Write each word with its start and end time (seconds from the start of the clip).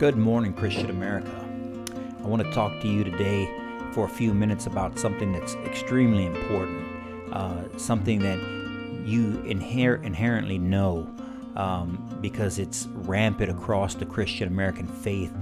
Good 0.00 0.16
morning, 0.16 0.54
Christian 0.54 0.88
America. 0.88 1.30
I 2.24 2.26
want 2.26 2.42
to 2.42 2.50
talk 2.52 2.80
to 2.80 2.88
you 2.88 3.04
today 3.04 3.46
for 3.92 4.06
a 4.06 4.08
few 4.08 4.32
minutes 4.32 4.64
about 4.64 4.98
something 4.98 5.30
that's 5.30 5.56
extremely 5.56 6.24
important, 6.24 6.82
uh, 7.34 7.64
something 7.76 8.18
that 8.20 8.38
you 9.06 9.42
inher- 9.44 10.02
inherently 10.02 10.56
know 10.56 11.06
um, 11.54 12.18
because 12.22 12.58
it's 12.58 12.86
rampant 12.86 13.50
across 13.50 13.94
the 13.94 14.06
Christian 14.06 14.48
American 14.48 14.86
faith 14.86 15.34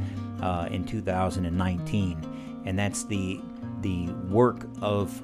uh, 0.42 0.66
in 0.72 0.84
2019, 0.84 2.62
and 2.64 2.76
that's 2.76 3.04
the 3.04 3.40
the 3.82 4.08
work 4.28 4.66
of 4.82 5.22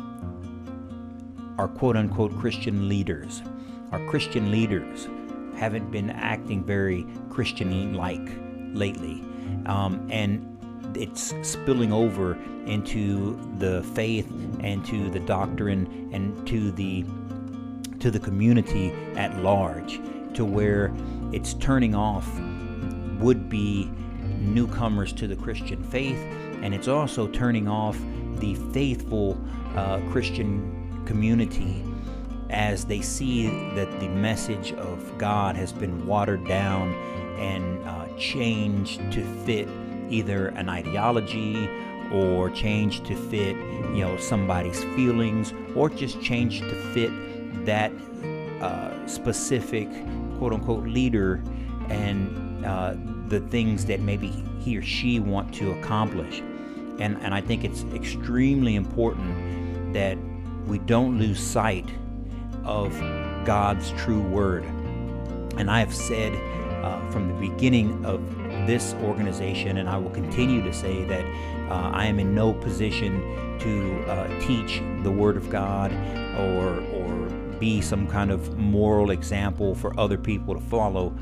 our 1.59 1.66
quote 1.66 1.97
unquote 1.97 2.39
Christian 2.39 2.89
leaders. 2.89 3.43
Our 3.91 4.07
Christian 4.07 4.53
leaders 4.53 5.09
haven't 5.57 5.91
been 5.91 6.11
acting 6.11 6.62
very 6.62 7.05
Christian 7.30 7.95
like 7.95 8.44
lately. 8.74 9.23
Um, 9.66 10.06
and 10.10 10.51
it's 10.96 11.34
spilling 11.42 11.92
over 11.92 12.37
into 12.66 13.38
the 13.59 13.83
faith 13.95 14.30
and 14.60 14.84
to 14.87 15.10
the 15.10 15.20
doctrine 15.20 16.10
and 16.12 16.47
to 16.47 16.70
the 16.73 17.05
to 18.00 18.10
the 18.10 18.19
community 18.19 18.92
at 19.16 19.37
large 19.42 20.00
to 20.34 20.45
where 20.45 20.92
it's 21.33 21.55
turning 21.55 21.95
off 21.95 22.28
would 23.19 23.48
be 23.48 23.91
newcomers 24.38 25.12
to 25.12 25.27
the 25.27 25.36
Christian 25.36 25.83
faith 25.83 26.19
and 26.62 26.75
it's 26.75 26.88
also 26.88 27.27
turning 27.28 27.69
off 27.69 27.98
the 28.36 28.55
faithful 28.72 29.38
uh, 29.75 30.00
Christian 30.11 31.03
community 31.06 31.83
as 32.50 32.84
they 32.84 33.00
see 33.00 33.48
that 33.75 34.00
the 34.00 34.09
message 34.09 34.73
of 34.73 35.19
God 35.19 35.56
has 35.56 35.73
been 35.73 36.06
watered 36.06 36.47
down 36.47 36.95
and 37.39 37.83
uh, 37.87 38.06
changed 38.17 39.00
to 39.12 39.25
fit 39.45 39.69
either 40.09 40.48
an 40.48 40.69
ideology 40.69 41.69
or 42.12 42.50
changed 42.50 43.05
to 43.06 43.17
fit 43.17 43.56
you 43.95 44.03
know 44.03 44.17
somebody's 44.19 44.84
feelings 44.95 45.53
or 45.75 45.89
just 45.89 46.20
changed 46.20 46.62
to 46.62 46.75
fit 46.92 47.11
that 47.65 47.91
uh, 48.61 49.06
specific 49.06 49.89
quote 50.39 50.53
unquote 50.53 50.84
leader 50.84 51.42
and 51.89 52.65
uh, 52.65 52.95
the 53.28 53.41
things 53.41 53.84
that 53.87 54.00
maybe 54.00 54.28
he 54.61 54.77
or 54.77 54.83
she 54.83 55.20
want 55.20 55.53
to 55.55 55.72
accomplish. 55.72 56.41
And 56.98 57.17
and 57.22 57.34
I 57.34 57.41
think 57.41 57.65
it's 57.65 57.84
extremely 57.95 58.75
important 58.77 59.92
that 59.92 60.17
we 60.67 60.78
don't 60.78 61.19
lose 61.19 61.41
sight 61.41 61.89
of 62.65 62.93
God's 63.45 63.91
true 63.93 64.23
word 64.23 64.65
and 65.57 65.70
I 65.70 65.81
have 65.81 65.95
said 65.95 66.34
uh, 66.84 67.01
from 67.11 67.29
the 67.29 67.48
beginning 67.48 68.05
of 68.05 68.21
this 68.67 68.95
organization, 69.03 69.79
and 69.79 69.89
I 69.89 69.97
will 69.97 70.11
continue 70.11 70.62
to 70.62 70.73
say 70.73 71.05
that 71.05 71.25
uh, 71.71 71.91
I 71.93 72.06
am 72.06 72.19
in 72.19 72.34
no 72.34 72.53
position 72.53 73.59
to 73.61 74.05
uh, 74.05 74.41
teach 74.41 74.83
the 75.03 75.11
Word 75.11 75.37
of 75.37 75.51
God 75.51 75.93
or 76.39 76.81
or 76.93 77.15
be 77.59 77.81
some 77.81 78.06
kind 78.06 78.31
of 78.31 78.59
moral 78.59 79.11
example 79.11 79.75
for 79.75 79.99
other 79.99 80.19
people 80.19 80.55
to 80.55 80.61
follow. 80.61 81.15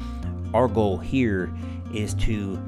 Our 0.55 0.69
goal 0.69 0.99
here 0.99 1.53
is 1.93 2.15
to 2.15 2.61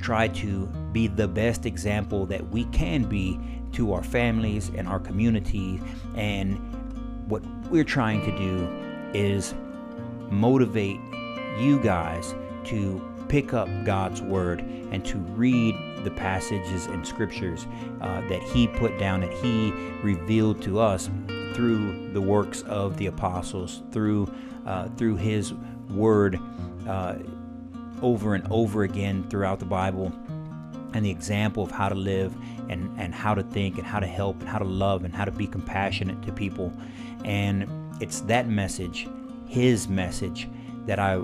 try 0.00 0.28
to 0.28 0.66
be 0.92 1.06
the 1.06 1.28
best 1.28 1.66
example 1.66 2.26
that 2.26 2.48
we 2.48 2.64
can 2.66 3.04
be 3.04 3.38
to 3.72 3.92
our 3.92 4.02
families 4.02 4.70
and 4.74 4.88
our 4.88 4.98
community. 4.98 5.80
And 6.14 6.58
we're 7.72 7.82
trying 7.84 8.20
to 8.20 8.30
do 8.36 8.68
is 9.14 9.54
motivate 10.30 11.00
you 11.58 11.80
guys 11.82 12.34
to 12.64 13.00
pick 13.28 13.54
up 13.54 13.66
God's 13.84 14.20
Word 14.20 14.60
and 14.60 15.02
to 15.06 15.16
read 15.16 15.74
the 16.04 16.10
passages 16.10 16.84
and 16.84 17.06
scriptures 17.06 17.66
uh, 18.02 18.20
that 18.28 18.42
He 18.42 18.68
put 18.68 18.98
down, 18.98 19.22
that 19.22 19.32
He 19.32 19.72
revealed 20.02 20.60
to 20.62 20.80
us 20.80 21.08
through 21.54 22.12
the 22.12 22.20
works 22.20 22.60
of 22.62 22.98
the 22.98 23.06
apostles, 23.06 23.82
through 23.90 24.32
uh, 24.66 24.88
through 24.98 25.16
His 25.16 25.54
Word 25.88 26.38
uh, 26.86 27.14
over 28.02 28.34
and 28.34 28.46
over 28.50 28.82
again 28.82 29.26
throughout 29.30 29.60
the 29.60 29.64
Bible, 29.64 30.12
and 30.94 31.04
the 31.04 31.10
example 31.10 31.62
of 31.62 31.70
how 31.70 31.88
to 31.88 31.94
live 31.94 32.34
and 32.68 32.94
and 32.98 33.14
how 33.14 33.34
to 33.34 33.42
think 33.42 33.78
and 33.78 33.86
how 33.86 34.00
to 34.00 34.06
help 34.06 34.40
and 34.40 34.48
how 34.48 34.58
to 34.58 34.64
love 34.64 35.04
and 35.04 35.14
how 35.14 35.24
to 35.24 35.32
be 35.32 35.46
compassionate 35.46 36.22
to 36.22 36.32
people, 36.32 36.72
and 37.24 37.66
it's 38.00 38.20
that 38.22 38.48
message, 38.48 39.08
His 39.46 39.88
message, 39.88 40.48
that 40.86 40.98
I 40.98 41.22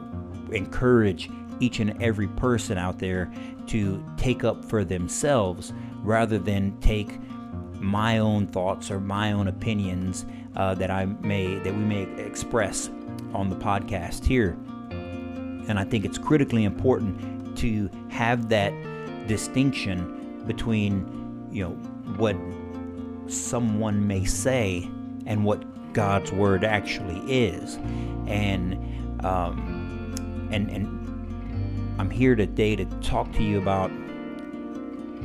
encourage 0.53 1.31
each 1.61 1.81
and 1.81 2.01
every 2.03 2.29
person 2.29 2.79
out 2.79 2.99
there 2.99 3.33
to 3.69 4.03
take 4.17 4.45
up 4.45 4.65
for 4.65 4.85
themselves 4.85 5.73
rather 6.03 6.39
than 6.39 6.79
take 6.81 7.19
my 7.75 8.19
own 8.19 8.47
thoughts 8.47 8.91
or 8.91 9.01
my 9.01 9.33
own 9.33 9.49
opinions 9.49 10.25
uh, 10.57 10.75
that 10.75 10.91
I 10.91 11.07
may 11.07 11.59
that 11.59 11.75
we 11.75 11.85
may 11.85 12.03
express 12.21 12.91
on 13.35 13.49
the 13.49 13.57
podcast 13.57 14.25
here. 14.25 14.57
And 15.69 15.79
I 15.79 15.85
think 15.85 16.05
it's 16.05 16.19
critically 16.19 16.65
important 16.65 17.57
to 17.59 17.91
have 18.09 18.49
that 18.49 18.73
distinction 19.29 20.43
between 20.47 21.49
you 21.53 21.63
know 21.63 21.71
what 22.17 22.37
someone 23.31 24.07
may 24.07 24.25
say 24.25 24.89
and 25.27 25.45
what 25.45 25.65
God's 25.93 26.33
word 26.33 26.65
actually 26.65 27.21
is, 27.31 27.77
and 28.27 28.75
um, 29.25 30.49
and 30.51 30.69
and 30.71 31.97
I'm 32.01 32.11
here 32.11 32.35
today 32.35 32.75
to 32.77 32.85
talk 33.01 33.31
to 33.33 33.43
you 33.43 33.59
about 33.59 33.91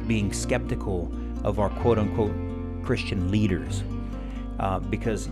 being 0.07 0.33
skeptical 0.33 1.11
of 1.43 1.59
our 1.59 1.69
quote 1.69 1.97
unquote 1.97 2.33
Christian 2.83 3.31
leaders 3.31 3.83
uh, 4.59 4.79
because 4.79 5.29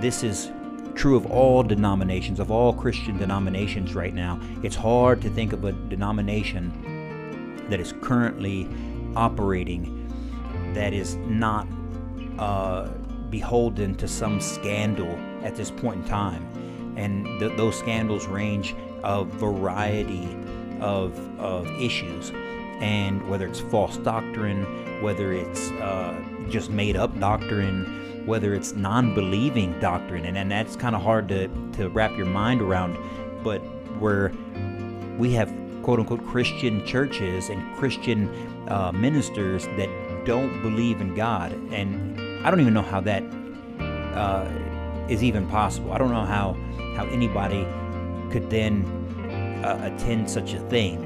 this 0.00 0.22
is 0.22 0.50
true 0.94 1.16
of 1.16 1.26
all 1.26 1.62
denominations, 1.62 2.40
of 2.40 2.50
all 2.50 2.72
Christian 2.72 3.16
denominations 3.18 3.94
right 3.94 4.14
now. 4.14 4.40
It's 4.62 4.76
hard 4.76 5.20
to 5.22 5.30
think 5.30 5.52
of 5.52 5.64
a 5.64 5.72
denomination 5.72 6.72
that 7.70 7.80
is 7.80 7.94
currently 8.02 8.68
operating 9.16 10.00
that 10.74 10.92
is 10.92 11.16
not 11.16 11.66
uh, 12.38 12.88
beholden 13.28 13.94
to 13.96 14.08
some 14.08 14.40
scandal 14.40 15.10
at 15.42 15.56
this 15.56 15.70
point 15.70 16.02
in 16.02 16.08
time. 16.08 16.46
And 16.96 17.26
th- 17.40 17.56
those 17.56 17.78
scandals 17.78 18.26
range 18.26 18.74
a 19.02 19.24
variety 19.24 20.36
of, 20.80 21.18
of 21.38 21.66
issues. 21.80 22.30
And 22.80 23.28
whether 23.28 23.46
it's 23.46 23.60
false 23.60 23.96
doctrine, 23.98 24.64
whether 25.02 25.32
it's 25.32 25.70
uh, 25.72 26.14
just 26.48 26.70
made 26.70 26.96
up 26.96 27.18
doctrine, 27.18 28.24
whether 28.26 28.54
it's 28.54 28.72
non 28.72 29.14
believing 29.14 29.78
doctrine, 29.80 30.24
and, 30.24 30.36
and 30.36 30.50
that's 30.50 30.76
kind 30.76 30.94
of 30.94 31.02
hard 31.02 31.28
to, 31.28 31.48
to 31.72 31.88
wrap 31.88 32.16
your 32.16 32.26
mind 32.26 32.60
around, 32.60 32.96
but 33.42 33.58
where 33.98 34.32
we 35.18 35.32
have 35.32 35.52
quote 35.82 35.98
unquote 36.00 36.24
Christian 36.26 36.84
churches 36.86 37.48
and 37.48 37.76
Christian 37.76 38.28
uh, 38.68 38.92
ministers 38.92 39.66
that 39.76 39.88
don't 40.24 40.60
believe 40.62 41.00
in 41.00 41.14
God. 41.14 41.52
And 41.72 42.20
I 42.46 42.50
don't 42.50 42.60
even 42.60 42.74
know 42.74 42.82
how 42.82 43.00
that 43.00 43.22
uh, 44.14 44.48
is 45.08 45.22
even 45.22 45.46
possible. 45.48 45.92
I 45.92 45.98
don't 45.98 46.10
know 46.10 46.24
how, 46.24 46.56
how 46.96 47.06
anybody 47.06 47.66
could 48.30 48.50
then 48.50 48.84
uh, 49.64 49.92
attend 49.92 50.30
such 50.30 50.54
a 50.54 50.60
thing, 50.68 50.98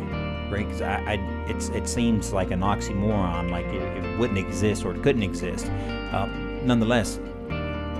right? 0.50 0.66
Because 0.66 0.82
I, 0.82 0.96
I, 1.14 1.46
it 1.48 1.88
seems 1.88 2.32
like 2.32 2.50
an 2.50 2.60
oxymoron, 2.60 3.50
like 3.50 3.66
it, 3.66 4.04
it 4.04 4.18
wouldn't 4.18 4.38
exist 4.38 4.84
or 4.84 4.94
it 4.94 5.02
couldn't 5.02 5.22
exist. 5.22 5.66
Um, 6.12 6.60
nonetheless, 6.64 7.18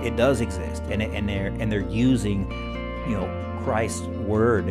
it 0.03 0.15
does 0.15 0.41
exist, 0.41 0.83
and 0.89 1.01
and 1.01 1.27
they're 1.27 1.47
and 1.59 1.71
they're 1.71 1.89
using, 1.89 2.47
you 3.07 3.15
know, 3.15 3.61
Christ's 3.63 4.05
word 4.27 4.69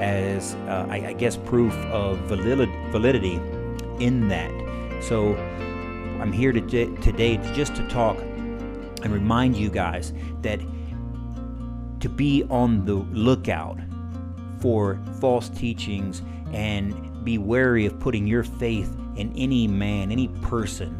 as 0.00 0.54
uh, 0.54 0.86
I, 0.90 1.08
I, 1.08 1.12
guess 1.14 1.36
proof 1.36 1.74
of 1.86 2.18
valid, 2.20 2.68
validity 2.90 3.40
in 4.00 4.28
that. 4.28 4.50
So 5.02 5.34
I'm 6.20 6.32
here 6.32 6.52
to, 6.52 6.60
today 6.98 7.36
just 7.54 7.74
to 7.76 7.88
talk 7.88 8.18
and 8.18 9.08
remind 9.12 9.56
you 9.56 9.70
guys 9.70 10.12
that 10.42 10.60
to 12.00 12.08
be 12.08 12.44
on 12.50 12.84
the 12.84 12.94
lookout 12.94 13.78
for 14.60 15.00
false 15.20 15.48
teachings 15.48 16.22
and 16.52 17.24
be 17.24 17.38
wary 17.38 17.86
of 17.86 17.98
putting 17.98 18.26
your 18.26 18.44
faith 18.44 18.94
in 19.16 19.32
any 19.36 19.66
man, 19.66 20.12
any 20.12 20.28
person 20.28 20.90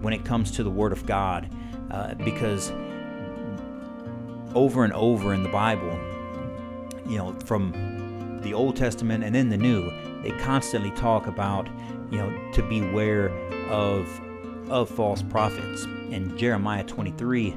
when 0.00 0.12
it 0.12 0.24
comes 0.24 0.50
to 0.52 0.62
the 0.62 0.70
Word 0.70 0.92
of 0.92 1.04
God. 1.06 1.50
Uh, 1.90 2.14
because 2.14 2.70
over 4.54 4.84
and 4.84 4.92
over 4.92 5.34
in 5.34 5.42
the 5.42 5.48
Bible, 5.48 5.98
you 7.10 7.18
know, 7.18 7.34
from 7.44 8.38
the 8.42 8.54
Old 8.54 8.76
Testament 8.76 9.24
and 9.24 9.34
then 9.34 9.50
the 9.50 9.58
New, 9.58 9.92
they 10.22 10.30
constantly 10.38 10.90
talk 10.92 11.26
about, 11.26 11.68
you 12.10 12.18
know, 12.18 12.52
to 12.52 12.62
beware 12.62 13.28
of 13.68 14.08
of 14.70 14.88
false 14.88 15.22
prophets. 15.22 15.84
In 16.10 16.36
Jeremiah 16.38 16.84
23, 16.84 17.56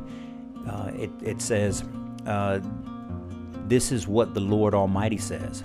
uh, 0.68 0.92
it, 0.96 1.12
it 1.22 1.42
says, 1.42 1.84
uh, 2.26 2.60
this 3.68 3.92
is 3.92 4.08
what 4.08 4.34
the 4.34 4.40
Lord 4.40 4.74
Almighty 4.74 5.18
says 5.18 5.64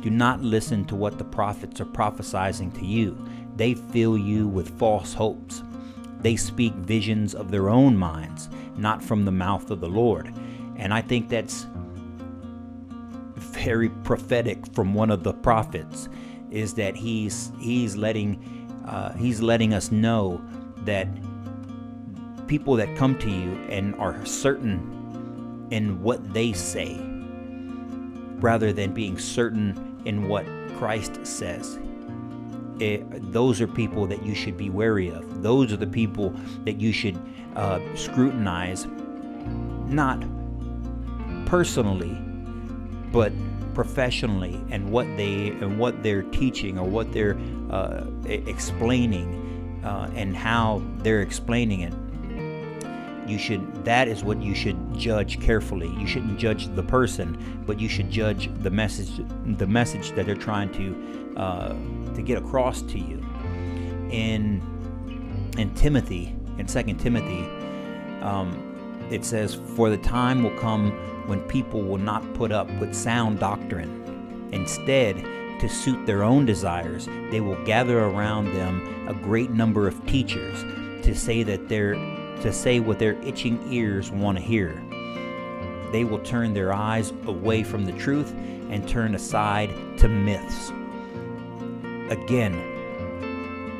Do 0.00 0.10
not 0.10 0.40
listen 0.40 0.84
to 0.86 0.94
what 0.94 1.18
the 1.18 1.24
prophets 1.24 1.80
are 1.80 1.86
prophesying 1.86 2.70
to 2.72 2.84
you. 2.84 3.16
They 3.56 3.74
fill 3.74 4.16
you 4.16 4.46
with 4.46 4.78
false 4.78 5.12
hopes. 5.12 5.62
They 6.20 6.36
speak 6.36 6.74
visions 6.74 7.34
of 7.34 7.50
their 7.50 7.70
own 7.70 7.96
minds, 7.96 8.48
not 8.76 9.02
from 9.02 9.24
the 9.24 9.32
mouth 9.32 9.70
of 9.70 9.80
the 9.80 9.88
Lord. 9.88 10.32
And 10.76 10.94
I 10.94 11.02
think 11.02 11.28
that's 11.28 11.66
very 13.64 13.88
prophetic 13.88 14.66
from 14.74 14.94
one 14.94 15.10
of 15.10 15.22
the 15.22 15.32
prophets 15.32 16.08
is 16.50 16.74
that 16.74 16.96
he's 16.96 17.52
he's 17.60 17.96
letting 17.96 18.38
uh, 18.86 19.12
he's 19.14 19.40
letting 19.40 19.74
us 19.74 19.92
know 19.92 20.40
that 20.78 21.06
people 22.46 22.74
that 22.74 22.96
come 22.96 23.16
to 23.18 23.30
you 23.30 23.52
and 23.68 23.94
are 23.96 24.24
certain 24.26 25.68
in 25.70 26.02
what 26.02 26.32
they 26.32 26.52
say 26.52 26.98
rather 28.40 28.72
than 28.72 28.92
being 28.92 29.18
certain 29.18 30.00
in 30.04 30.28
what 30.28 30.46
Christ 30.78 31.24
says. 31.24 31.78
It, 32.80 33.04
those 33.32 33.60
are 33.60 33.66
people 33.66 34.06
that 34.06 34.24
you 34.24 34.34
should 34.34 34.56
be 34.56 34.70
wary 34.70 35.10
of. 35.10 35.42
Those 35.42 35.72
are 35.72 35.76
the 35.76 35.86
people 35.86 36.34
that 36.64 36.80
you 36.80 36.92
should 36.92 37.18
uh, 37.54 37.78
scrutinize, 37.94 38.86
not 39.86 40.24
personally, 41.44 42.18
but 43.12 43.32
professionally, 43.74 44.60
and 44.70 44.90
what 44.90 45.06
they 45.16 45.48
and 45.48 45.78
what 45.78 46.02
they're 46.02 46.22
teaching 46.22 46.78
or 46.78 46.88
what 46.88 47.12
they're 47.12 47.38
uh, 47.70 48.04
explaining, 48.26 49.80
uh, 49.84 50.10
and 50.14 50.36
how 50.36 50.82
they're 50.98 51.22
explaining 51.22 51.80
it 51.80 51.94
you 53.30 53.38
should 53.38 53.84
that 53.84 54.08
is 54.08 54.24
what 54.24 54.42
you 54.42 54.54
should 54.54 54.76
judge 54.98 55.40
carefully. 55.40 55.88
You 55.88 56.06
shouldn't 56.06 56.38
judge 56.38 56.74
the 56.74 56.82
person 56.82 57.62
but 57.66 57.78
you 57.80 57.88
should 57.88 58.10
judge 58.10 58.50
the 58.58 58.70
message 58.70 59.24
the 59.56 59.66
message 59.66 60.10
that 60.12 60.26
they're 60.26 60.34
trying 60.34 60.70
to 60.72 61.38
uh, 61.40 61.68
to 62.14 62.22
get 62.22 62.36
across 62.38 62.82
to 62.82 62.98
you. 62.98 63.24
In 64.10 64.60
in 65.56 65.72
timothy 65.74 66.34
in 66.58 66.66
second 66.66 66.98
timothy 66.98 67.44
um, 68.22 69.06
it 69.10 69.24
says 69.24 69.54
for 69.76 69.90
the 69.90 69.98
time 69.98 70.42
will 70.42 70.58
come 70.58 70.92
when 71.30 71.40
people 71.48 71.80
will 71.80 71.96
not 71.96 72.34
put 72.34 72.52
up 72.52 72.68
with 72.80 72.94
sound 72.94 73.38
doctrine 73.38 74.50
instead 74.52 75.16
to 75.60 75.68
suit 75.68 76.04
their 76.04 76.22
own 76.22 76.44
desires 76.44 77.08
they 77.30 77.40
will 77.40 77.62
gather 77.64 78.00
around 78.00 78.52
them 78.52 79.08
a 79.08 79.14
great 79.14 79.50
number 79.50 79.88
of 79.88 80.06
teachers 80.06 80.62
to 81.02 81.14
say 81.14 81.42
that 81.42 81.68
they're 81.68 81.94
to 82.40 82.52
say 82.52 82.80
what 82.80 82.98
their 82.98 83.20
itching 83.22 83.60
ears 83.72 84.10
want 84.10 84.38
to 84.38 84.42
hear. 84.42 84.82
They 85.92 86.04
will 86.04 86.20
turn 86.20 86.54
their 86.54 86.72
eyes 86.72 87.12
away 87.26 87.62
from 87.62 87.84
the 87.84 87.92
truth 87.92 88.32
and 88.70 88.88
turn 88.88 89.14
aside 89.14 89.70
to 89.98 90.08
myths. 90.08 90.70
Again, 92.10 92.54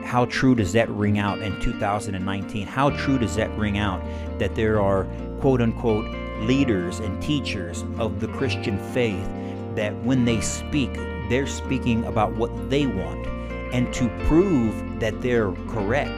how 0.04 0.26
true 0.26 0.54
does 0.54 0.72
that 0.72 0.88
ring 0.90 1.18
out 1.18 1.38
in 1.38 1.58
2019? 1.60 2.66
How 2.66 2.90
true 2.90 3.18
does 3.18 3.36
that 3.36 3.50
ring 3.56 3.78
out 3.78 4.02
that 4.38 4.54
there 4.54 4.80
are 4.80 5.04
quote 5.40 5.62
unquote 5.62 6.06
leaders 6.40 7.00
and 7.00 7.22
teachers 7.22 7.84
of 7.98 8.20
the 8.20 8.28
Christian 8.28 8.78
faith 8.92 9.28
that 9.74 9.94
when 10.04 10.24
they 10.24 10.40
speak, 10.40 10.94
they're 11.28 11.46
speaking 11.46 12.04
about 12.04 12.34
what 12.36 12.50
they 12.70 12.86
want. 12.86 13.26
And 13.72 13.92
to 13.94 14.08
prove 14.26 15.00
that 15.00 15.20
they're 15.22 15.52
correct, 15.68 16.12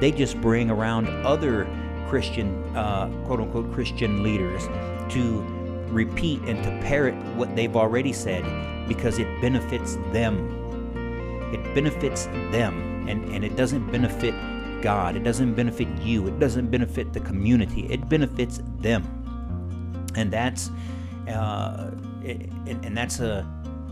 they 0.00 0.12
just 0.12 0.40
bring 0.40 0.70
around 0.70 1.08
other 1.26 1.66
Christian, 2.08 2.62
uh, 2.76 3.08
quote 3.26 3.40
unquote, 3.40 3.72
Christian 3.72 4.22
leaders 4.22 4.66
to 5.12 5.42
repeat 5.88 6.40
and 6.42 6.62
to 6.62 6.70
parrot 6.86 7.14
what 7.36 7.54
they've 7.56 7.76
already 7.76 8.12
said 8.12 8.44
because 8.88 9.18
it 9.18 9.40
benefits 9.40 9.96
them. 10.12 10.54
It 11.52 11.74
benefits 11.74 12.26
them 12.52 13.06
and, 13.08 13.24
and 13.32 13.44
it 13.44 13.56
doesn't 13.56 13.90
benefit 13.90 14.34
God. 14.82 15.16
It 15.16 15.24
doesn't 15.24 15.54
benefit 15.54 15.88
you. 16.00 16.26
It 16.26 16.38
doesn't 16.38 16.70
benefit 16.70 17.12
the 17.12 17.20
community. 17.20 17.86
It 17.90 18.08
benefits 18.08 18.60
them. 18.78 19.17
And 20.18 20.32
that's 20.32 20.70
uh, 21.28 21.90
and 22.24 22.96
that's 22.96 23.20
a, 23.20 23.46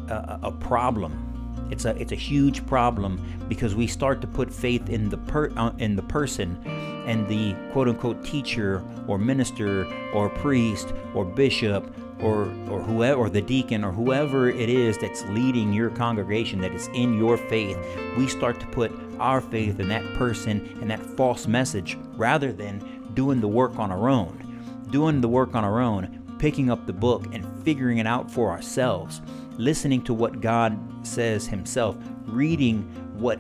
a, 0.09 0.49
a 0.49 0.53
problem. 0.53 1.23
It's 1.71 1.85
a 1.85 1.91
it's 2.01 2.13
a 2.13 2.17
huge 2.17 2.67
problem 2.67 3.21
because 3.49 3.75
we 3.75 3.87
start 3.87 4.21
to 4.21 4.27
put 4.27 4.53
faith 4.53 4.89
in 4.89 5.09
the 5.09 5.19
per, 5.19 5.51
uh, 5.57 5.73
in 5.79 5.97
the 5.97 6.03
person 6.03 6.61
and 7.07 7.27
the 7.29 7.55
quote 7.73 7.89
unquote 7.89 8.25
teacher 8.25 8.83
or 9.07 9.19
minister 9.19 9.87
or 10.13 10.29
priest 10.29 10.93
or 11.15 11.25
bishop 11.25 11.93
or 12.21 12.45
or 12.71 12.81
whoever 12.81 13.21
or 13.21 13.31
the 13.31 13.41
deacon 13.41 13.85
or 13.85 13.93
whoever 13.93 14.49
it 14.49 14.69
is 14.69 14.97
that's 14.99 15.25
leading 15.27 15.73
your 15.73 15.91
congregation 15.91 16.61
that 16.61 16.73
is 16.73 16.89
in 16.95 17.15
your 17.15 17.37
faith 17.37 17.79
we 18.17 18.27
start 18.27 18.59
to 18.61 18.67
put 18.69 18.93
our 19.19 19.41
faith 19.41 19.81
in 19.81 19.89
that 19.89 20.05
person 20.15 20.79
and 20.81 20.91
that 20.91 21.01
false 21.01 21.47
message 21.47 21.99
rather 22.17 22.53
than 22.53 22.81
doing 23.15 23.41
the 23.41 23.49
work 23.49 23.79
on 23.79 23.91
our 23.91 24.09
own 24.09 24.43
doing 24.91 25.21
the 25.21 25.29
work 25.29 25.55
on 25.55 25.65
our 25.65 25.81
own 25.81 26.16
picking 26.39 26.71
up 26.71 26.87
the 26.87 26.93
book 26.93 27.27
and 27.33 27.47
figuring 27.65 27.99
it 27.99 28.07
out 28.07 28.31
for 28.31 28.51
ourselves 28.51 29.21
listening 29.59 30.03
to 30.03 30.15
what 30.15 30.41
God 30.41 30.79
says 31.07 31.47
himself 31.47 31.97
reading 32.27 32.83
what 33.19 33.39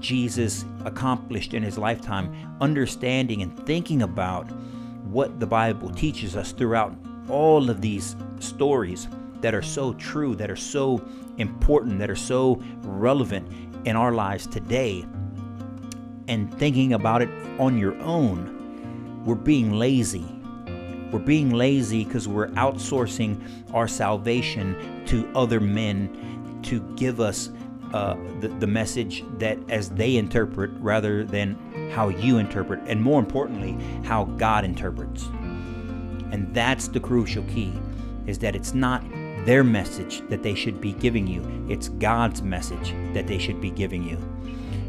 Jesus 0.00 0.64
accomplished 0.84 1.54
in 1.54 1.62
his 1.62 1.78
lifetime, 1.78 2.56
understanding 2.60 3.42
and 3.42 3.66
thinking 3.66 4.02
about 4.02 4.50
what 5.04 5.38
the 5.40 5.46
Bible 5.46 5.90
teaches 5.90 6.36
us 6.36 6.52
throughout 6.52 6.94
all 7.28 7.70
of 7.70 7.80
these 7.80 8.16
stories 8.40 9.08
that 9.40 9.54
are 9.54 9.62
so 9.62 9.92
true, 9.94 10.34
that 10.34 10.50
are 10.50 10.56
so 10.56 11.02
important, 11.38 11.98
that 11.98 12.10
are 12.10 12.16
so 12.16 12.60
relevant 12.82 13.48
in 13.86 13.96
our 13.96 14.12
lives 14.12 14.46
today, 14.46 15.04
and 16.28 16.52
thinking 16.58 16.94
about 16.94 17.22
it 17.22 17.28
on 17.58 17.78
your 17.78 17.94
own, 18.00 19.22
we're 19.24 19.34
being 19.34 19.72
lazy. 19.72 20.24
We're 21.14 21.20
being 21.20 21.50
lazy 21.50 22.04
because 22.04 22.26
we're 22.26 22.48
outsourcing 22.48 23.40
our 23.72 23.86
salvation 23.86 25.04
to 25.06 25.30
other 25.32 25.60
men 25.60 26.58
to 26.64 26.80
give 26.96 27.20
us 27.20 27.50
uh, 27.92 28.16
the, 28.40 28.48
the 28.48 28.66
message 28.66 29.22
that 29.38 29.56
as 29.68 29.90
they 29.90 30.16
interpret 30.16 30.72
rather 30.80 31.22
than 31.22 31.54
how 31.92 32.08
you 32.08 32.38
interpret, 32.38 32.80
and 32.88 33.00
more 33.00 33.20
importantly, 33.20 33.78
how 34.02 34.24
God 34.24 34.64
interprets. 34.64 35.26
And 36.32 36.52
that's 36.52 36.88
the 36.88 36.98
crucial 36.98 37.44
key 37.44 37.72
is 38.26 38.40
that 38.40 38.56
it's 38.56 38.74
not 38.74 39.04
their 39.44 39.62
message 39.62 40.20
that 40.30 40.42
they 40.42 40.56
should 40.56 40.80
be 40.80 40.94
giving 40.94 41.28
you, 41.28 41.48
it's 41.68 41.90
God's 41.90 42.42
message 42.42 42.92
that 43.14 43.28
they 43.28 43.38
should 43.38 43.60
be 43.60 43.70
giving 43.70 44.02
you. 44.02 44.18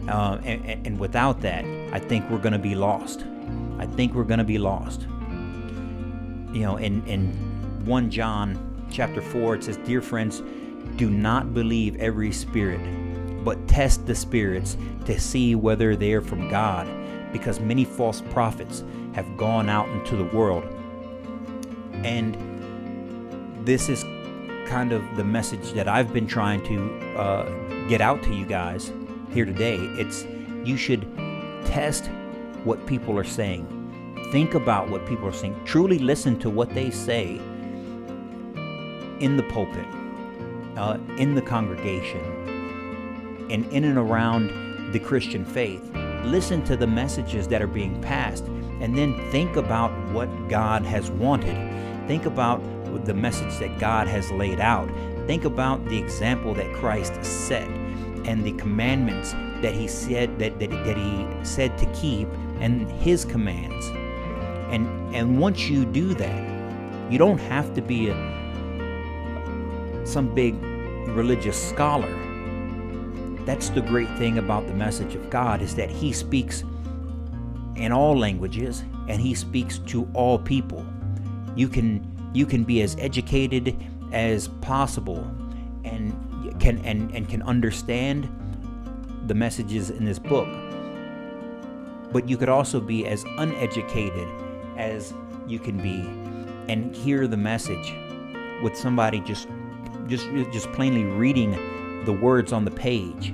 Uh, 0.10 0.40
and, 0.44 0.88
and 0.88 1.00
without 1.00 1.42
that, 1.42 1.66
I 1.94 2.00
think 2.00 2.28
we're 2.32 2.40
going 2.40 2.54
to 2.54 2.58
be 2.58 2.74
lost. 2.74 3.24
I 3.78 3.86
think 3.86 4.16
we're 4.16 4.24
going 4.24 4.40
to 4.40 4.44
be 4.44 4.58
lost. 4.58 5.06
You 6.56 6.62
know, 6.62 6.78
in, 6.78 7.06
in 7.06 7.34
1 7.84 8.10
John 8.10 8.88
chapter 8.90 9.22
4, 9.22 9.56
it 9.56 9.66
says, 9.66 9.76
Dear 9.76 10.02
friends, 10.02 10.42
do 10.96 11.10
not 11.10 11.54
believe 11.54 11.98
every 11.98 12.32
spirit, 12.32 12.80
but 13.44 13.68
test 13.68 14.06
the 14.06 14.16
spirits 14.16 14.78
to 15.04 15.20
see 15.20 15.56
whether 15.56 15.98
they 15.98 16.14
are 16.14 16.22
from 16.22 16.50
God, 16.50 16.88
because 17.34 17.60
many 17.60 17.84
false 17.84 18.22
prophets 18.30 18.86
have 19.14 19.36
gone 19.36 19.68
out 19.68 19.90
into 19.90 20.16
the 20.16 20.24
world. 20.24 20.64
And 22.06 22.38
this 23.68 23.90
is 23.90 24.04
kind 24.66 24.94
of 24.94 25.04
the 25.18 25.26
message 25.26 25.74
that 25.74 25.90
I've 25.90 26.14
been 26.14 26.26
trying 26.26 26.64
to 26.68 27.18
uh, 27.18 27.88
get 27.90 28.00
out 28.00 28.24
to 28.24 28.34
you 28.34 28.46
guys 28.46 28.94
here 29.34 29.44
today. 29.44 29.76
It's 29.76 30.24
you 30.64 30.78
should 30.78 31.02
test 31.66 32.06
what 32.64 32.86
people 32.86 33.20
are 33.20 33.26
saying. 33.26 33.85
Think 34.36 34.54
about 34.54 34.90
what 34.90 35.06
people 35.06 35.30
are 35.30 35.32
saying. 35.32 35.58
Truly 35.64 35.98
listen 35.98 36.38
to 36.40 36.50
what 36.50 36.74
they 36.74 36.92
say 36.92 37.38
in 39.22 39.38
the 39.38 39.44
pulpit 39.44 39.86
uh, 40.76 40.98
in 41.18 41.36
the 41.36 41.42
congregation 41.42 42.20
and 43.50 43.66
in 43.72 43.86
and 43.86 43.98
around 43.98 44.92
the 44.92 45.00
Christian 45.00 45.46
faith. 45.46 45.82
Listen 46.26 46.62
to 46.66 46.76
the 46.76 46.86
messages 46.86 47.48
that 47.48 47.62
are 47.62 47.68
being 47.68 48.02
passed 48.02 48.44
and 48.82 48.98
then 48.98 49.16
think 49.32 49.56
about 49.56 49.90
what 50.12 50.28
God 50.50 50.84
has 50.84 51.10
wanted. 51.12 51.56
Think 52.06 52.26
about 52.26 52.58
the 53.06 53.14
message 53.14 53.58
that 53.60 53.80
God 53.80 54.06
has 54.10 54.30
laid 54.32 54.60
out. 54.60 54.90
Think 55.28 55.46
about 55.46 55.86
the 55.86 55.98
example 55.98 56.54
that 56.56 56.74
Christ 56.74 57.24
set 57.24 57.70
and 58.26 58.44
the 58.44 58.52
commandments 58.58 59.32
that 59.62 59.74
he 59.74 59.88
said 59.88 60.40
that, 60.40 60.60
that, 60.60 60.72
that 60.72 60.98
he 60.98 61.46
said 61.46 61.78
to 61.78 61.86
keep 61.94 62.28
and 62.60 62.92
his 62.92 63.24
commands. 63.24 63.90
And 64.76 65.16
and 65.16 65.40
once 65.40 65.70
you 65.70 65.86
do 65.86 66.14
that, 66.16 67.10
you 67.10 67.18
don't 67.18 67.38
have 67.38 67.74
to 67.76 67.82
be 67.82 68.10
a 68.10 68.16
some 70.04 70.36
big 70.36 70.54
religious 71.08 71.58
scholar. 71.58 72.14
That's 73.46 73.70
the 73.70 73.80
great 73.80 74.10
thing 74.18 74.38
about 74.38 74.68
the 74.68 74.74
message 74.74 75.16
of 75.16 75.30
God 75.30 75.62
is 75.62 75.76
that 75.76 75.90
he 75.90 76.12
speaks 76.12 76.66
in 77.78 77.94
all 77.94 78.18
languages 78.20 78.84
and 79.08 79.22
he 79.22 79.34
speaks 79.34 79.78
to 79.94 80.10
all 80.14 80.38
people. 80.38 80.86
You 81.56 81.70
can 81.70 82.06
you 82.34 82.46
can 82.46 82.66
be 82.66 82.82
as 82.82 82.98
educated 83.00 83.82
as 84.12 84.50
possible 84.60 85.20
and 85.86 86.12
can 86.60 86.84
and, 86.84 87.16
and 87.16 87.30
can 87.30 87.42
understand 87.44 88.28
the 89.28 89.36
messages 89.36 89.90
in 89.90 90.04
this 90.04 90.20
book. 90.20 90.50
But 92.12 92.28
you 92.28 92.36
could 92.36 92.50
also 92.50 92.82
be 92.82 93.08
as 93.08 93.24
uneducated 93.38 94.28
as 94.78 95.14
you 95.48 95.60
can 95.60 95.78
be 95.78 96.02
and 96.72 96.96
hear 96.96 97.28
the 97.28 97.38
message 97.38 97.94
with 98.64 98.76
somebody 98.76 99.20
just 99.22 99.48
just 100.08 100.28
just 100.52 100.72
plainly 100.74 101.04
reading 101.04 101.52
the 102.06 102.14
words 102.14 102.54
on 102.54 102.66
the 102.66 102.72
page 102.72 103.34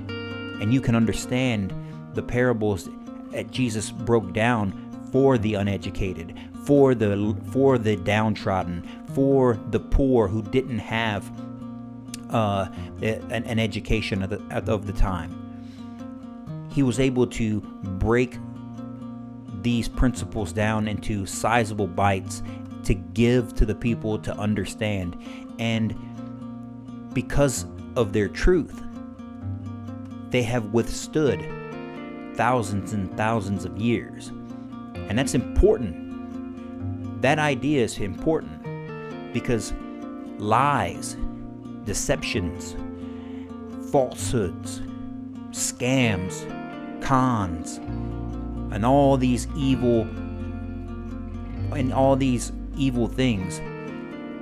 and 0.60 0.72
you 0.72 0.80
can 0.80 0.94
understand 0.94 1.74
the 2.14 2.22
parables 2.22 2.88
that 3.32 3.50
Jesus 3.50 3.90
broke 3.90 4.32
down 4.32 4.72
for 5.10 5.36
the 5.36 5.54
uneducated, 5.54 6.38
for 6.64 6.94
the 6.94 7.36
for 7.50 7.78
the 7.78 7.96
downtrodden, 7.96 8.88
for 9.14 9.58
the 9.70 9.80
poor 9.80 10.28
who 10.28 10.42
didn't 10.42 10.78
have 10.78 11.30
uh, 12.30 12.68
an, 13.02 13.44
an, 13.44 13.58
education 13.58 14.22
of 14.22 14.30
the, 14.30 14.72
of 14.72 14.86
the 14.86 14.92
time. 14.92 15.38
He 16.72 16.82
was 16.82 16.98
able 16.98 17.26
to 17.26 17.60
break 17.60 18.38
these 19.62 19.88
principles 19.88 20.52
down 20.52 20.88
into 20.88 21.26
sizable 21.26 21.86
bites 21.86 22.42
to 22.84 22.94
give 22.94 23.54
to 23.54 23.66
the 23.66 23.74
people 23.74 24.18
to 24.18 24.36
understand. 24.36 25.16
And 25.58 25.94
because 27.14 27.66
of 27.96 28.12
their 28.12 28.28
truth, 28.28 28.82
they 30.30 30.42
have 30.42 30.72
withstood 30.72 31.40
thousands 32.34 32.92
and 32.92 33.14
thousands 33.16 33.64
of 33.64 33.76
years. 33.78 34.28
And 35.08 35.18
that's 35.18 35.34
important. 35.34 37.20
That 37.22 37.38
idea 37.38 37.84
is 37.84 37.98
important 37.98 39.32
because 39.32 39.72
lies, 40.38 41.16
deceptions, 41.84 42.74
falsehoods, 43.92 44.80
scams, 45.50 46.48
cons, 47.02 47.78
and 48.72 48.84
all 48.84 49.16
these 49.16 49.46
evil 49.56 50.02
and 51.74 51.92
all 51.92 52.16
these 52.16 52.52
evil 52.76 53.06
things 53.06 53.60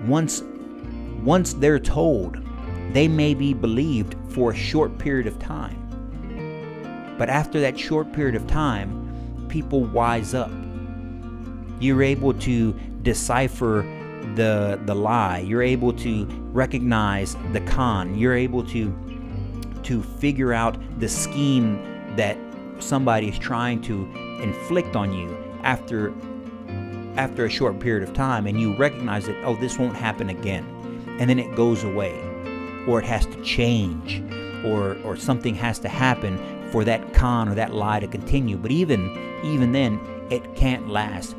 once 0.06 0.42
once 1.22 1.52
they're 1.54 1.78
told 1.78 2.38
they 2.92 3.06
may 3.06 3.34
be 3.34 3.52
believed 3.52 4.16
for 4.30 4.52
a 4.52 4.56
short 4.56 4.96
period 4.98 5.26
of 5.26 5.38
time. 5.38 5.76
But 7.18 7.28
after 7.28 7.60
that 7.60 7.78
short 7.78 8.12
period 8.12 8.34
of 8.34 8.46
time 8.46 9.00
people 9.50 9.84
wise 9.84 10.32
up. 10.32 10.50
You're 11.80 12.02
able 12.02 12.32
to 12.34 12.72
decipher 13.02 13.82
the 14.34 14.80
the 14.86 14.94
lie. 14.94 15.40
You're 15.40 15.62
able 15.62 15.92
to 15.94 16.24
recognize 16.52 17.36
the 17.52 17.60
con. 17.62 18.16
You're 18.16 18.36
able 18.36 18.64
to 18.68 18.94
to 19.82 20.02
figure 20.02 20.52
out 20.52 20.78
the 21.00 21.08
scheme 21.08 22.14
that 22.16 22.36
somebody 22.78 23.28
is 23.28 23.38
trying 23.38 23.82
to 23.82 24.08
inflict 24.42 24.96
on 24.96 25.12
you 25.12 25.36
after 25.62 26.12
after 27.16 27.44
a 27.44 27.50
short 27.50 27.78
period 27.80 28.08
of 28.08 28.14
time 28.14 28.46
and 28.46 28.60
you 28.60 28.74
recognize 28.76 29.26
that 29.26 29.36
oh 29.44 29.56
this 29.56 29.78
won't 29.78 29.96
happen 29.96 30.30
again. 30.30 30.64
And 31.18 31.28
then 31.28 31.38
it 31.38 31.54
goes 31.54 31.84
away. 31.84 32.18
Or 32.88 32.98
it 32.98 33.04
has 33.04 33.26
to 33.26 33.42
change. 33.42 34.22
Or 34.64 34.96
or 35.04 35.16
something 35.16 35.54
has 35.56 35.78
to 35.80 35.88
happen 35.88 36.38
for 36.70 36.84
that 36.84 37.12
con 37.14 37.48
or 37.48 37.54
that 37.54 37.74
lie 37.74 38.00
to 38.00 38.06
continue. 38.06 38.56
But 38.56 38.70
even 38.70 39.40
even 39.44 39.72
then 39.72 40.00
it 40.30 40.54
can't 40.54 40.88
last 40.88 41.34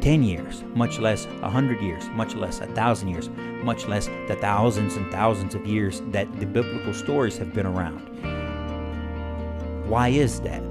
10 0.00 0.22
years 0.22 0.62
much 0.74 0.98
less 0.98 1.24
100 1.26 1.80
years 1.80 2.04
much 2.10 2.34
less 2.34 2.60
a 2.60 2.66
thousand 2.68 3.08
years 3.08 3.30
much 3.62 3.88
less 3.88 4.06
the 4.28 4.36
thousands 4.36 4.96
and 4.96 5.10
thousands 5.10 5.54
of 5.54 5.66
years 5.66 6.02
that 6.08 6.30
the 6.38 6.44
biblical 6.46 6.92
stories 6.92 7.38
have 7.38 7.54
been 7.54 7.64
around. 7.64 8.00
Why 9.88 10.08
is 10.08 10.40
that 10.40 10.62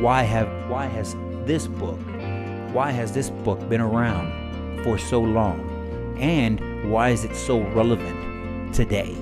why 0.00 0.22
have 0.22 0.48
why 0.70 0.86
has 0.86 1.14
this 1.44 1.66
book 1.66 1.98
why 2.72 2.92
has 2.92 3.10
this 3.12 3.30
book 3.30 3.68
been 3.68 3.80
around 3.80 4.84
for 4.84 4.96
so 4.96 5.20
long? 5.20 6.16
And 6.20 6.88
why 6.90 7.10
is 7.10 7.24
it 7.24 7.34
so 7.34 7.60
relevant 7.60 8.72
today? 8.72 9.16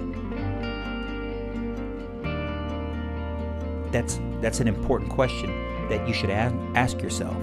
That's 3.90 4.20
that's 4.42 4.60
an 4.60 4.68
important 4.68 5.10
question 5.10 5.50
that 5.88 6.06
you 6.06 6.12
should 6.12 6.28
ask 6.28 7.00
yourself. 7.00 7.36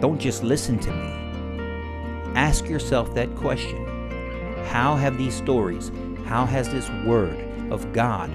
Don't 0.00 0.18
just 0.18 0.42
listen 0.42 0.78
to 0.80 0.90
me. 0.90 2.34
Ask 2.34 2.68
yourself 2.68 3.14
that 3.14 3.32
question. 3.36 3.86
How 4.66 4.96
have 4.96 5.16
these 5.16 5.34
stories, 5.34 5.92
how 6.24 6.46
has 6.46 6.68
this 6.68 6.90
word 7.06 7.38
of 7.70 7.92
God 7.92 8.28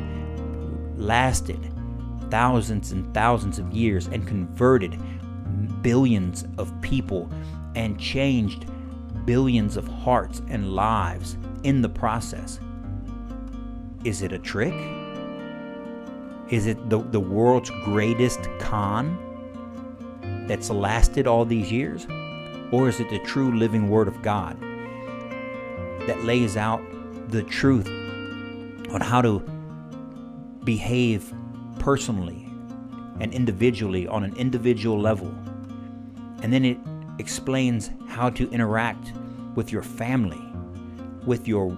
lasted 0.95 1.68
thousands 2.29 2.91
and 2.91 3.13
thousands 3.13 3.59
of 3.59 3.71
years 3.71 4.07
and 4.07 4.27
converted 4.27 4.99
billions 5.81 6.45
of 6.57 6.73
people 6.81 7.29
and 7.75 7.99
changed 7.99 8.65
billions 9.25 9.77
of 9.77 9.87
hearts 9.87 10.41
and 10.47 10.73
lives 10.73 11.37
in 11.63 11.81
the 11.81 11.89
process. 11.89 12.59
Is 14.03 14.21
it 14.21 14.31
a 14.31 14.39
trick? 14.39 14.73
Is 16.49 16.65
it 16.65 16.89
the, 16.89 16.99
the 16.99 17.19
world's 17.19 17.69
greatest 17.83 18.47
con 18.59 19.17
that's 20.47 20.69
lasted 20.69 21.27
all 21.27 21.45
these 21.45 21.71
years? 21.71 22.07
Or 22.71 22.89
is 22.89 22.99
it 22.99 23.09
the 23.09 23.19
true 23.19 23.55
living 23.55 23.89
Word 23.89 24.07
of 24.07 24.21
God 24.21 24.59
that 26.07 26.23
lays 26.23 26.57
out 26.57 26.81
the 27.29 27.43
truth 27.43 27.87
on 28.91 29.01
how 29.01 29.21
to 29.21 29.39
behave 30.63 31.33
personally 31.79 32.45
and 33.19 33.33
individually 33.33 34.07
on 34.07 34.23
an 34.23 34.35
individual 34.35 34.99
level 34.99 35.33
and 36.41 36.53
then 36.53 36.63
it 36.63 36.77
explains 37.19 37.91
how 38.07 38.29
to 38.29 38.49
interact 38.51 39.13
with 39.55 39.71
your 39.71 39.83
family, 39.83 40.41
with 41.25 41.47
your 41.47 41.77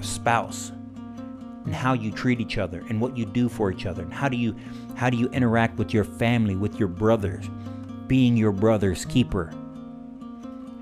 spouse, 0.00 0.72
and 1.64 1.74
how 1.74 1.92
you 1.92 2.10
treat 2.10 2.40
each 2.40 2.58
other 2.58 2.84
and 2.88 3.00
what 3.00 3.16
you 3.16 3.24
do 3.24 3.48
for 3.48 3.70
each 3.70 3.86
other. 3.86 4.02
And 4.02 4.12
how 4.12 4.28
do 4.28 4.36
you 4.36 4.54
how 4.96 5.08
do 5.08 5.16
you 5.16 5.28
interact 5.30 5.78
with 5.78 5.94
your 5.94 6.04
family, 6.04 6.56
with 6.56 6.78
your 6.78 6.88
brothers, 6.88 7.48
being 8.06 8.36
your 8.36 8.52
brother's 8.52 9.04
keeper? 9.06 9.52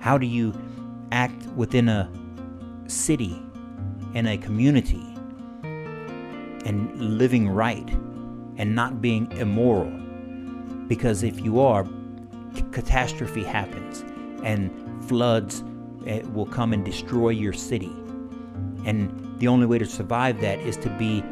How 0.01 0.19
do 0.19 0.27
you 0.27 0.53
act 1.13 1.47
within 1.57 1.89
a 1.89 2.11
city 2.87 3.41
and 4.15 4.27
a 4.27 4.39
community 4.39 5.05
and 6.65 6.95
living 6.97 7.49
right 7.49 7.89
and 8.59 8.75
not 8.75 9.01
being 9.01 9.31
immoral? 9.33 9.91
Because 10.87 11.23
if 11.23 11.41
you 11.41 11.61
are, 11.61 11.87
catastrophe 12.73 13.45
happens 13.45 14.05
and 14.43 14.71
floods 15.05 15.65
eh, 16.07 16.23
will 16.35 16.47
come 16.47 16.73
and 16.73 16.85
destroy 16.85 17.31
your 17.31 17.53
city. 17.53 17.93
And 18.85 19.37
the 19.39 19.49
only 19.49 19.67
way 19.67 19.79
to 19.79 19.87
survive 19.87 20.41
that 20.41 20.59
is 20.61 20.77
to 20.79 20.91
be 20.91 21.25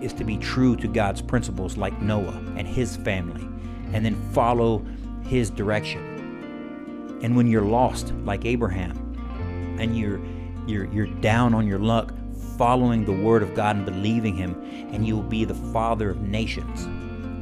is 0.00 0.14
to 0.14 0.24
be 0.24 0.38
true 0.38 0.74
to 0.76 0.88
God's 0.88 1.20
principles 1.20 1.76
like 1.76 2.00
Noah 2.00 2.40
and 2.56 2.66
his 2.66 2.96
family 2.96 3.46
and 3.92 4.04
then 4.04 4.14
follow 4.32 4.82
his 5.26 5.50
direction. 5.50 7.20
And 7.22 7.36
when 7.36 7.46
you're 7.46 7.64
lost 7.64 8.14
like 8.24 8.44
Abraham 8.46 9.76
and 9.78 9.98
you're 9.98 10.20
you're 10.66 10.86
you're 10.92 11.06
down 11.20 11.54
on 11.54 11.66
your 11.66 11.78
luck 11.78 12.14
following 12.56 13.04
the 13.04 13.12
word 13.12 13.42
of 13.42 13.54
God 13.54 13.76
and 13.76 13.84
believing 13.84 14.36
him 14.36 14.54
and 14.92 15.06
you 15.06 15.16
will 15.16 15.22
be 15.22 15.44
the 15.44 15.54
father 15.54 16.10
of 16.10 16.22
nations. 16.22 16.86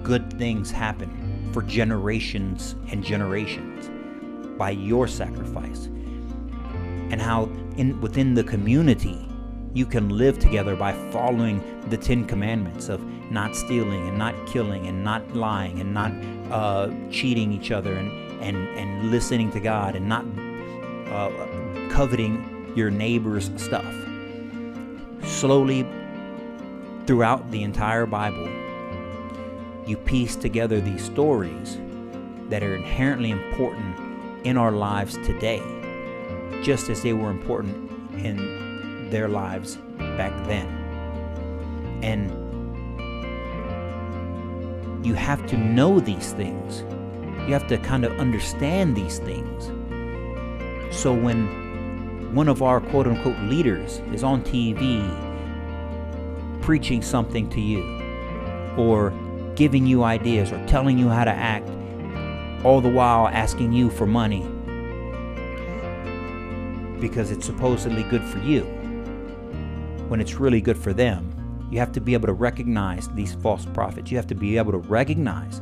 Good 0.02 0.32
things 0.38 0.70
happen 0.70 1.50
for 1.52 1.62
generations 1.62 2.74
and 2.90 3.02
generations 3.04 3.90
by 4.56 4.70
your 4.70 5.08
sacrifice. 5.08 5.86
And 5.86 7.20
how 7.20 7.44
in 7.76 8.00
within 8.00 8.34
the 8.34 8.44
community 8.44 9.26
you 9.72 9.86
can 9.86 10.08
live 10.08 10.38
together 10.38 10.76
by 10.76 10.92
following 11.10 11.62
the 11.90 11.96
Ten 11.96 12.24
Commandments 12.24 12.88
of 12.88 13.02
not 13.30 13.54
stealing 13.54 14.08
and 14.08 14.18
not 14.18 14.34
killing 14.46 14.86
and 14.86 15.04
not 15.04 15.34
lying 15.34 15.80
and 15.80 15.94
not 15.94 16.12
uh, 16.50 16.90
cheating 17.10 17.52
each 17.52 17.70
other 17.70 17.94
and, 17.94 18.10
and, 18.42 18.56
and 18.76 19.10
listening 19.10 19.50
to 19.52 19.60
God 19.60 19.94
and 19.94 20.08
not 20.08 20.24
uh, 21.12 21.30
coveting 21.90 22.72
your 22.76 22.90
neighbor's 22.90 23.50
stuff. 23.56 23.94
Slowly, 25.22 25.86
throughout 27.06 27.50
the 27.50 27.62
entire 27.62 28.06
Bible, 28.06 28.48
you 29.86 29.96
piece 29.96 30.36
together 30.36 30.80
these 30.80 31.02
stories 31.02 31.78
that 32.48 32.62
are 32.62 32.76
inherently 32.76 33.30
important 33.30 33.96
in 34.46 34.56
our 34.56 34.72
lives 34.72 35.16
today, 35.18 35.62
just 36.62 36.88
as 36.88 37.02
they 37.02 37.12
were 37.12 37.30
important 37.30 37.90
in 38.14 39.08
their 39.10 39.28
lives 39.28 39.76
back 39.98 40.32
then. 40.46 40.66
And 42.02 42.30
you 45.04 45.14
have 45.14 45.46
to 45.46 45.56
know 45.56 46.00
these 46.00 46.32
things. 46.32 46.84
You 47.46 47.54
have 47.54 47.66
to 47.68 47.78
kind 47.78 48.04
of 48.04 48.12
understand 48.20 48.94
these 48.96 49.18
things. 49.18 49.72
So 50.94 51.14
when 51.14 51.48
one 52.32 52.48
of 52.48 52.62
our 52.62 52.80
quote 52.80 53.06
unquote 53.06 53.38
leaders 53.40 53.98
is 54.12 54.22
on 54.22 54.42
TV 54.42 55.00
preaching 56.62 57.02
something 57.02 57.48
to 57.50 57.60
you 57.60 57.82
or 58.76 59.12
giving 59.56 59.86
you 59.86 60.04
ideas 60.04 60.52
or 60.52 60.64
telling 60.66 60.98
you 60.98 61.08
how 61.08 61.24
to 61.24 61.30
act, 61.30 61.68
all 62.64 62.80
the 62.80 62.88
while 62.88 63.28
asking 63.28 63.72
you 63.72 63.90
for 63.90 64.06
money 64.06 64.46
because 67.00 67.30
it's 67.30 67.46
supposedly 67.46 68.02
good 68.04 68.22
for 68.22 68.38
you 68.40 68.62
when 70.08 70.20
it's 70.20 70.34
really 70.34 70.60
good 70.60 70.78
for 70.78 70.92
them. 70.92 71.26
You 71.70 71.78
have 71.78 71.92
to 71.92 72.00
be 72.00 72.14
able 72.14 72.26
to 72.26 72.32
recognize 72.32 73.08
these 73.08 73.34
false 73.34 73.64
prophets. 73.64 74.10
You 74.10 74.16
have 74.16 74.26
to 74.28 74.34
be 74.34 74.56
able 74.56 74.72
to 74.72 74.78
recognize 74.78 75.60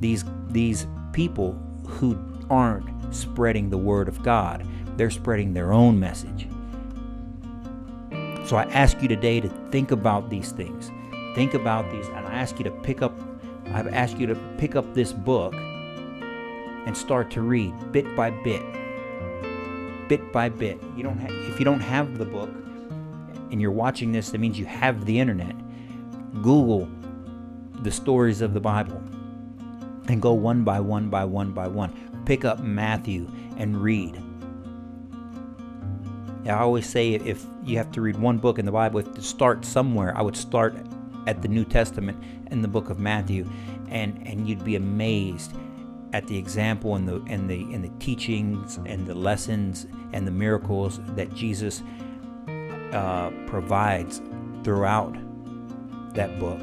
these 0.00 0.24
these 0.48 0.86
people 1.12 1.52
who 1.86 2.18
aren't 2.50 3.14
spreading 3.14 3.70
the 3.70 3.78
word 3.78 4.08
of 4.08 4.22
God. 4.22 4.66
They're 4.96 5.10
spreading 5.10 5.54
their 5.54 5.72
own 5.72 5.98
message. 5.98 6.48
So 8.46 8.56
I 8.56 8.64
ask 8.70 9.00
you 9.00 9.08
today 9.08 9.40
to 9.40 9.48
think 9.70 9.90
about 9.90 10.28
these 10.28 10.52
things. 10.52 10.90
Think 11.34 11.54
about 11.54 11.90
these 11.90 12.06
and 12.08 12.26
I 12.26 12.34
ask 12.34 12.58
you 12.58 12.64
to 12.64 12.70
pick 12.70 13.02
up 13.02 13.12
I've 13.72 13.88
asked 13.88 14.18
you 14.18 14.26
to 14.26 14.34
pick 14.58 14.76
up 14.76 14.92
this 14.92 15.12
book 15.12 15.54
and 15.54 16.96
start 16.96 17.30
to 17.30 17.40
read 17.40 17.72
bit 17.92 18.14
by 18.16 18.30
bit. 18.30 18.62
Bit 20.08 20.32
by 20.32 20.48
bit. 20.48 20.78
You 20.96 21.04
don't 21.04 21.20
if 21.20 21.58
you 21.58 21.64
don't 21.64 21.80
have 21.80 22.18
the 22.18 22.26
book 22.26 22.50
and 23.50 23.60
you're 23.60 23.70
watching 23.70 24.12
this, 24.12 24.30
that 24.30 24.38
means 24.38 24.58
you 24.58 24.66
have 24.66 25.06
the 25.06 25.18
internet. 25.18 25.54
Google 26.42 26.88
the 27.82 27.90
stories 27.90 28.40
of 28.40 28.54
the 28.54 28.60
Bible 28.60 29.02
and 30.08 30.20
go 30.20 30.32
one 30.32 30.64
by 30.64 30.80
one 30.80 31.08
by 31.08 31.24
one 31.24 31.52
by 31.52 31.68
one. 31.68 32.22
Pick 32.26 32.44
up 32.44 32.60
Matthew 32.60 33.30
and 33.56 33.80
read. 33.80 34.20
I 36.46 36.54
always 36.54 36.88
say 36.88 37.14
if 37.14 37.44
you 37.64 37.76
have 37.76 37.92
to 37.92 38.00
read 38.00 38.16
one 38.16 38.38
book 38.38 38.58
in 38.58 38.66
the 38.66 38.72
Bible, 38.72 39.00
if 39.00 39.14
to 39.14 39.22
start 39.22 39.64
somewhere, 39.64 40.16
I 40.16 40.22
would 40.22 40.36
start 40.36 40.74
at 41.26 41.40
the 41.40 41.48
New 41.48 41.64
Testament 41.64 42.22
in 42.50 42.62
the 42.62 42.68
book 42.68 42.90
of 42.90 42.98
Matthew, 42.98 43.48
and 43.88 44.26
and 44.26 44.48
you'd 44.48 44.64
be 44.64 44.76
amazed 44.76 45.52
at 46.12 46.26
the 46.26 46.36
example 46.36 46.96
and 46.96 47.08
the 47.08 47.22
and 47.28 47.48
the 47.48 47.62
and 47.72 47.84
the 47.84 47.90
teachings 48.04 48.78
and 48.86 49.06
the 49.06 49.14
lessons 49.14 49.86
and 50.12 50.26
the 50.26 50.32
miracles 50.32 51.00
that 51.14 51.32
Jesus 51.32 51.82
uh, 52.92 53.30
provides 53.46 54.20
throughout 54.64 55.14
that 56.14 56.40
book, 56.40 56.60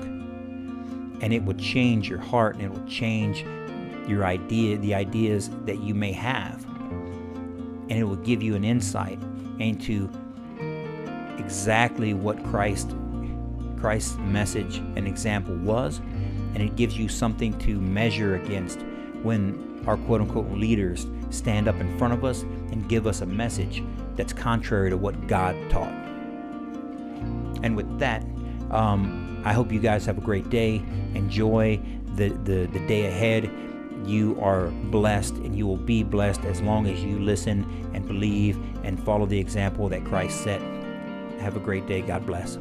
and 1.22 1.34
it 1.34 1.44
will 1.44 1.56
change 1.56 2.10
your 2.10 2.20
heart 2.20 2.56
and 2.56 2.66
it 2.66 2.72
will 2.72 2.88
change 2.88 3.46
your 4.10 4.26
idea, 4.26 4.78
the 4.78 4.94
ideas 4.94 5.50
that 5.66 5.80
you 5.80 5.94
may 5.94 6.12
have, 6.12 6.66
and 6.66 7.92
it 7.92 8.04
will 8.04 8.16
give 8.18 8.44
you 8.44 8.56
an 8.56 8.66
insight 8.66 9.20
into 9.60 10.10
exactly 11.38 12.14
what 12.14 12.44
Christ 12.46 12.96
Christ's 13.80 14.18
message 14.18 14.78
and 14.78 15.08
example 15.08 15.56
was, 15.56 16.00
and 16.54 16.58
it 16.58 16.76
gives 16.76 16.98
you 16.98 17.08
something 17.08 17.58
to 17.60 17.80
measure 17.80 18.36
against 18.36 18.82
when 19.24 19.84
our 19.88 19.98
quote 19.98 20.22
unquote 20.22 20.50
leaders 20.52 21.08
stand 21.30 21.68
up 21.68 21.76
in 21.76 21.98
front 21.98 22.14
of 22.14 22.26
us 22.26 22.42
and 22.72 22.88
give 22.90 23.08
us 23.08 23.22
a 23.22 23.26
message 23.26 23.84
that's 24.16 24.34
contrary 24.34 24.90
to 24.90 24.98
what 24.98 25.28
God 25.28 25.56
taught. 25.70 25.94
And 27.64 27.76
with 27.76 28.00
that, 28.00 28.24
um, 28.72 29.42
I 29.46 29.54
hope 29.54 29.72
you 29.72 29.80
guys 29.80 30.06
have 30.06 30.18
a 30.18 30.22
great 30.22 30.50
day. 30.50 30.84
Enjoy 31.16 31.80
the, 32.16 32.30
the, 32.30 32.66
the 32.68 32.86
day 32.88 33.06
ahead. 33.06 33.50
You 34.06 34.40
are 34.42 34.68
blessed 34.68 35.36
and 35.36 35.56
you 35.56 35.68
will 35.68 35.78
be 35.78 36.04
blessed 36.04 36.46
as 36.46 36.62
long 36.62 36.88
as 36.88 37.04
you 37.04 37.20
listen 37.20 37.90
and 37.94 38.08
believe 38.08 38.58
and 38.84 39.04
follow 39.04 39.26
the 39.26 39.40
example 39.40 39.90
that 39.90 40.06
Christ 40.06 40.44
set. 40.44 40.62
Have 41.40 41.56
a 41.56 41.60
great 41.60 41.88
day. 41.88 42.02
God 42.02 42.26
bless. 42.26 42.58